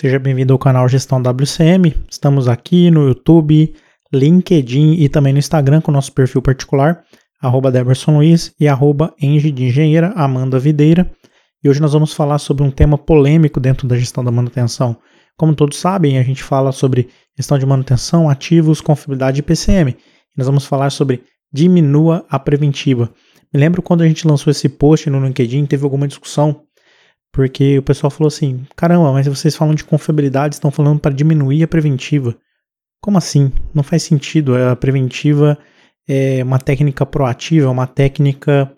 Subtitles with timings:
[0.00, 1.94] Seja bem-vindo ao canal Gestão WCM.
[2.10, 3.74] Estamos aqui no YouTube,
[4.10, 7.04] LinkedIn e também no Instagram com o nosso perfil particular,
[7.38, 7.70] arroba
[8.08, 11.10] Luiz e arroba Eng de Engenheira Amanda Videira.
[11.62, 14.96] E hoje nós vamos falar sobre um tema polêmico dentro da gestão da manutenção.
[15.36, 19.96] Como todos sabem, a gente fala sobre gestão de manutenção, ativos, confiabilidade e PCM.
[20.36, 23.10] Nós vamos falar sobre diminua a preventiva.
[23.52, 26.64] Me lembro quando a gente lançou esse post no LinkedIn, teve alguma discussão
[27.32, 31.62] porque o pessoal falou assim: caramba, mas vocês falam de confiabilidade, estão falando para diminuir
[31.62, 32.36] a preventiva.
[33.00, 33.52] Como assim?
[33.74, 34.56] Não faz sentido.
[34.56, 35.56] A preventiva
[36.08, 38.72] é uma técnica proativa, é uma técnica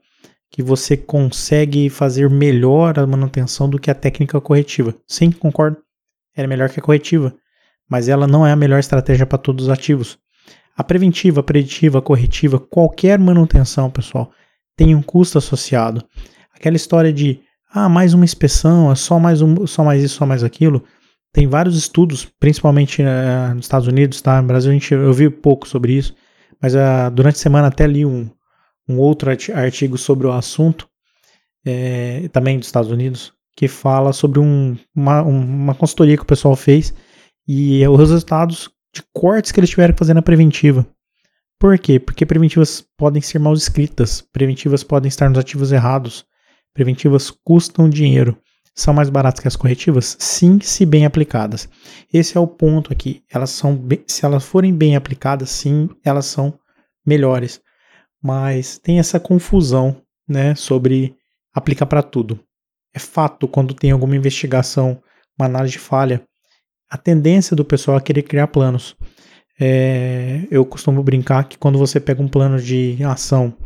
[0.51, 4.95] que você consegue fazer melhor a manutenção do que a técnica corretiva.
[5.09, 5.79] Sim, concordo.
[6.37, 7.35] Ela é melhor que a corretiva,
[7.89, 10.19] mas ela não é a melhor estratégia para todos os ativos.
[10.77, 14.31] A preventiva, a preditiva, a corretiva, qualquer manutenção, pessoal,
[14.77, 16.03] tem um custo associado.
[16.55, 17.41] Aquela história de
[17.75, 20.85] ah, mais uma inspeção, é só mais um, só mais isso, só mais aquilo.
[21.33, 24.41] Tem vários estudos, principalmente uh, nos Estados Unidos, tá?
[24.41, 26.15] No Brasil a gente, eu vi pouco sobre isso,
[26.61, 28.31] mas uh, durante a semana até li um,
[28.87, 30.87] um outro artigo sobre o assunto,
[31.65, 36.57] é, também dos Estados Unidos, que fala sobre um, uma, uma consultoria que o pessoal
[36.57, 36.95] fez
[37.47, 40.87] e é os resultados de cortes que eles tiveram que fazer na preventiva.
[41.59, 42.01] Por quê?
[42.01, 46.27] Porque preventivas podem ser mal escritas, preventivas podem estar nos ativos errados,
[46.75, 48.39] Preventivas custam dinheiro.
[48.75, 50.17] São mais baratas que as corretivas?
[50.19, 51.69] Sim, se bem aplicadas.
[52.13, 53.23] Esse é o ponto aqui.
[53.31, 56.59] Elas são bem, se elas forem bem aplicadas, sim, elas são
[57.05, 57.61] melhores.
[58.23, 61.15] Mas tem essa confusão, né, sobre
[61.53, 62.41] aplicar para tudo.
[62.95, 65.03] É fato quando tem alguma investigação,
[65.39, 66.23] uma análise de falha,
[66.91, 68.95] a tendência do pessoal é querer criar planos.
[69.59, 73.57] É, eu costumo brincar que quando você pega um plano de ação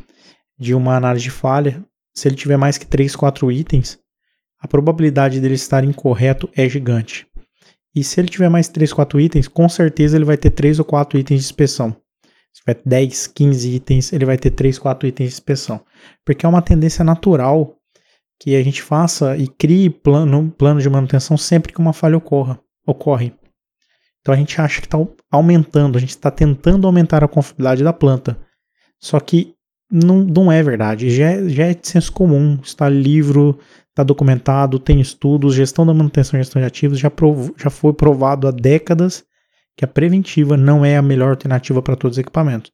[0.59, 3.99] de uma análise de falha, se ele tiver mais que 3, 4 itens,
[4.61, 7.27] a probabilidade dele estar incorreto é gigante.
[7.95, 10.85] E se ele tiver mais 3, 4 itens, com certeza ele vai ter 3 ou
[10.85, 11.97] 4 itens de inspeção.
[12.53, 15.81] Se tiver 10, 15 itens, ele vai ter 3, 4 itens de inspeção.
[16.25, 17.77] Porque é uma tendência natural
[18.39, 22.61] que a gente faça e crie plano, plano de manutenção sempre que uma falha ocorra,
[22.87, 23.33] ocorre.
[24.21, 24.99] Então a gente acha que está
[25.31, 28.39] aumentando, a gente está tentando aumentar a confiabilidade da planta.
[29.01, 29.55] Só que
[29.91, 31.11] não, não é verdade.
[31.11, 32.59] Já é, já é de senso comum.
[32.63, 33.59] Está livro,
[33.91, 37.11] está documentado, tem estudos, gestão da manutenção e gestão de ativos já,
[37.57, 39.25] já foi provado há décadas
[39.77, 42.73] que a preventiva não é a melhor alternativa para todos os equipamentos.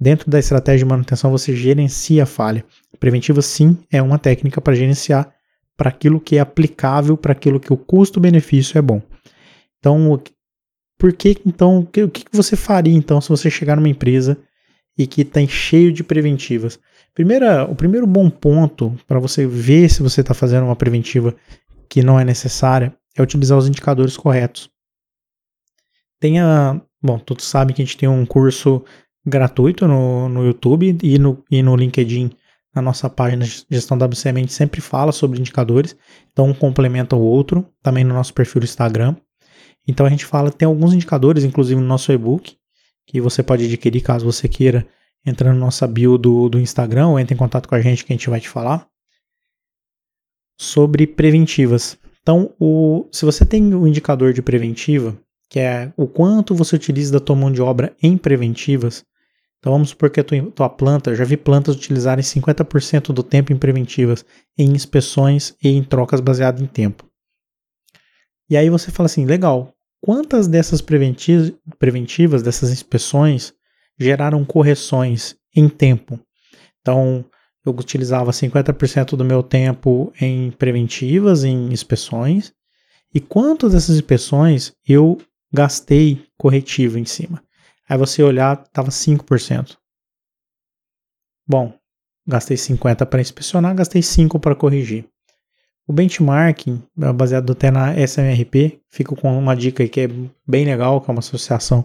[0.00, 2.64] Dentro da estratégia de manutenção, você gerencia a falha.
[2.98, 5.30] Preventiva, sim, é uma técnica para gerenciar
[5.76, 9.02] para aquilo que é aplicável, para aquilo que o custo-benefício é bom.
[9.78, 10.22] Então,
[10.98, 14.38] por que então, o que, você faria então se você chegar numa empresa
[14.96, 16.78] e que tem cheio de preventivas.
[17.14, 21.34] Primeira, o primeiro bom ponto para você ver se você está fazendo uma preventiva
[21.88, 24.70] que não é necessária é utilizar os indicadores corretos.
[26.18, 28.84] Tenha, bom, todos sabem que a gente tem um curso
[29.24, 32.30] gratuito no, no YouTube e no, e no LinkedIn,
[32.74, 35.96] na nossa página gestão WCM, a gente sempre fala sobre indicadores,
[36.32, 39.16] então um complementa o outro, também no nosso perfil do Instagram.
[39.86, 42.56] Então a gente fala, tem alguns indicadores, inclusive no nosso e-book,
[43.06, 44.86] que você pode adquirir caso você queira,
[45.26, 48.12] entrando na nossa bio do, do Instagram ou entre em contato com a gente que
[48.12, 48.86] a gente vai te falar
[50.58, 51.98] sobre preventivas.
[52.22, 56.76] Então, o, se você tem o um indicador de preventiva, que é o quanto você
[56.76, 59.04] utiliza da tua mão de obra em preventivas,
[59.60, 63.56] então vamos supor que a tua, planta, já vi plantas utilizarem 50% do tempo em
[63.56, 64.24] preventivas,
[64.58, 67.04] em inspeções e em trocas baseadas em tempo.
[68.48, 73.52] E aí você fala assim, legal, Quantas dessas preventivas, dessas inspeções,
[73.98, 76.18] geraram correções em tempo?
[76.80, 77.24] Então,
[77.64, 82.54] eu utilizava 50% do meu tempo em preventivas, em inspeções,
[83.14, 85.18] e quantas dessas inspeções eu
[85.52, 87.42] gastei corretivo em cima?
[87.90, 89.76] Aí você olhar, estava 5%.
[91.44, 91.74] Bom,
[92.24, 95.06] gastei 50 para inspecionar, gastei 5 para corrigir.
[95.88, 100.08] O benchmarking, baseado até na SMRP, fica com uma dica que é
[100.46, 101.84] bem legal, que é uma associação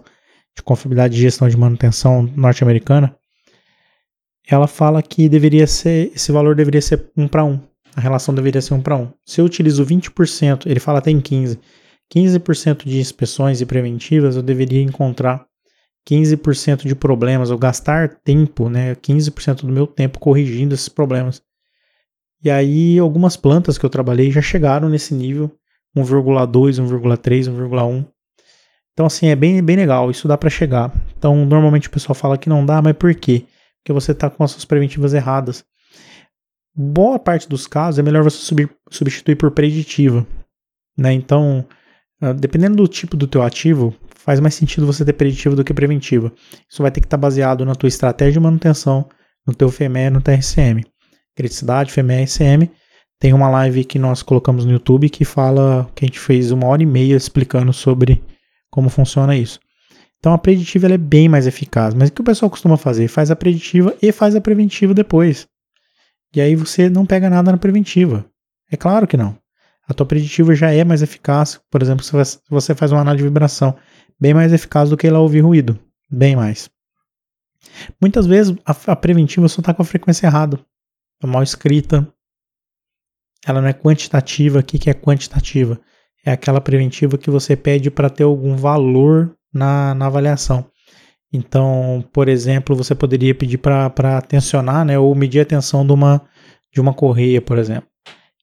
[0.56, 3.18] de confiabilidade e gestão de manutenção norte-americana.
[4.48, 7.60] Ela fala que deveria ser, esse valor deveria ser 1 para 1.
[7.96, 9.12] A relação deveria ser 1 para 1.
[9.26, 11.60] Se eu utilizo 20%, ele fala até em 15%,
[12.14, 15.48] 15% de inspeções e preventivas, eu deveria encontrar
[16.08, 21.42] 15% de problemas, ou gastar tempo, né, 15% do meu tempo corrigindo esses problemas.
[22.44, 25.52] E aí algumas plantas que eu trabalhei já chegaram nesse nível
[25.96, 28.06] 1,2, 1,3, 1,1.
[28.94, 30.94] Então, assim, é bem, bem legal, isso dá para chegar.
[31.18, 33.46] Então, normalmente o pessoal fala que não dá, mas por quê?
[33.80, 35.66] Porque você está com as suas preventivas erradas.
[36.74, 40.26] Boa parte dos casos é melhor você subir, substituir por preditiva.
[40.98, 41.14] Né?
[41.14, 41.66] Então,
[42.22, 43.94] ah, dependendo do tipo do teu ativo,
[44.26, 46.34] faz mais sentido você ter preditiva do que preventiva.
[46.68, 49.08] Isso vai ter que estar tá baseado na tua estratégia de manutenção,
[49.46, 50.84] no teu FME, no TRCM.
[51.36, 52.72] Criticidade, FME, ICM.
[53.20, 56.66] Tem uma live que nós colocamos no YouTube que fala que a gente fez uma
[56.66, 58.24] hora e meia explicando sobre
[58.72, 59.60] como funciona isso.
[60.18, 61.94] Então a preditiva é bem mais eficaz.
[61.94, 63.08] Mas o que o pessoal costuma fazer?
[63.08, 65.48] Faz a preditiva e faz a preventiva depois.
[66.36, 68.26] E aí você não pega nada na preventiva.
[68.72, 69.38] É claro que não.
[69.88, 71.60] A tua preditiva já é mais eficaz.
[71.70, 73.76] Por exemplo, se você faz uma análise de vibração,
[74.20, 75.80] bem mais eficaz do que ela ouvir ruído.
[76.10, 76.70] Bem mais.
[78.00, 80.60] Muitas vezes a, a preventiva só está com a frequência errada.
[81.22, 82.08] É mal escrita.
[83.46, 84.60] Ela não é quantitativa.
[84.60, 85.80] O que, que é quantitativa?
[86.26, 90.66] é aquela preventiva que você pede para ter algum valor na, na avaliação.
[91.32, 96.22] Então, por exemplo, você poderia pedir para tensionar, né, ou medir a tensão de uma,
[96.74, 97.88] de uma correia, por exemplo.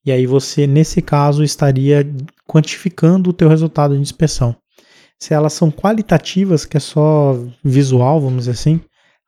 [0.05, 2.07] E aí você, nesse caso, estaria
[2.47, 4.55] quantificando o teu resultado de inspeção.
[5.23, 8.81] Se elas são qualitativas, que é só visual, vamos dizer assim,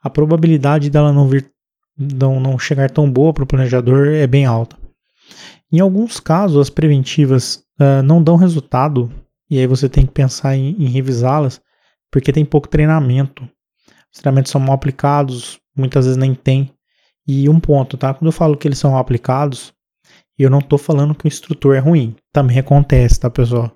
[0.03, 1.49] a probabilidade dela não vir
[1.97, 4.77] não, não chegar tão boa para o planejador é bem alta.
[5.71, 9.09] Em alguns casos, as preventivas uh, não dão resultado
[9.49, 11.61] e aí você tem que pensar em, em revisá-las
[12.11, 13.49] porque tem pouco treinamento.
[14.13, 16.75] Os treinamentos são mal aplicados, muitas vezes nem tem.
[17.25, 18.13] E um ponto, tá?
[18.13, 19.73] Quando eu falo que eles são mal aplicados,
[20.37, 22.17] eu não estou falando que o instrutor é ruim.
[22.33, 23.71] Também acontece, tá, pessoal?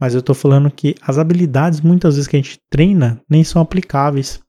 [0.00, 3.60] Mas eu estou falando que as habilidades, muitas vezes, que a gente treina, nem são
[3.60, 4.40] aplicáveis.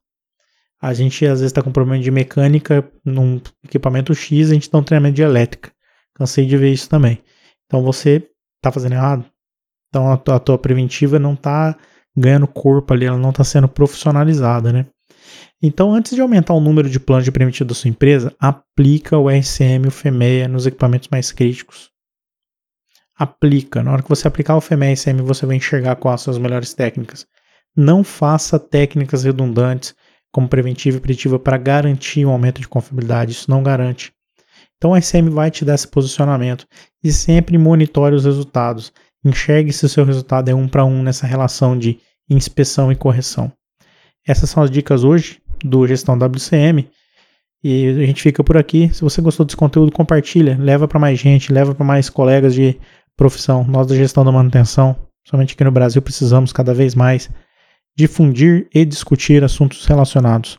[0.80, 4.78] A gente, às vezes, está com problema de mecânica num equipamento X, a gente dá
[4.78, 5.72] um treinamento de elétrica.
[6.14, 7.22] Cansei de ver isso também.
[7.66, 8.28] Então, você
[8.62, 9.24] tá fazendo errado.
[9.90, 11.76] Então a tua, a tua preventiva não tá
[12.16, 14.86] ganhando corpo ali, ela não está sendo profissionalizada, né?
[15.62, 19.28] Então, antes de aumentar o número de planos de preventivo da sua empresa, aplica o
[19.28, 21.89] RCM o FEMEA nos equipamentos mais críticos.
[23.20, 23.82] Aplica.
[23.82, 27.26] Na hora que você aplicar o RCM, você vai enxergar quais são as melhores técnicas.
[27.76, 29.94] Não faça técnicas redundantes
[30.32, 33.32] como preventiva e preditiva para garantir um aumento de confiabilidade.
[33.32, 34.10] Isso não garante.
[34.78, 36.66] Então, o RCM vai te dar esse posicionamento
[37.04, 38.90] e sempre monitore os resultados.
[39.22, 41.98] Enxergue se o seu resultado é um para um nessa relação de
[42.30, 43.52] inspeção e correção.
[44.26, 46.88] Essas são as dicas hoje do Gestão WCM.
[47.62, 48.88] E a gente fica por aqui.
[48.94, 52.80] Se você gostou desse conteúdo, compartilha, leva para mais gente, leva para mais colegas de
[53.20, 53.62] profissão.
[53.68, 54.96] Nós da gestão da manutenção,
[55.28, 57.28] somente aqui no Brasil, precisamos cada vez mais
[57.94, 60.58] difundir e discutir assuntos relacionados.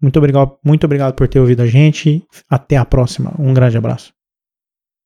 [0.00, 2.22] Muito obrigado, muito obrigado por ter ouvido a gente.
[2.50, 3.32] Até a próxima.
[3.38, 4.12] Um grande abraço.